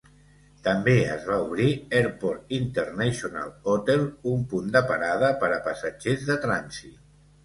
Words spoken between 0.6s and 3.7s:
També es va obrir Airport International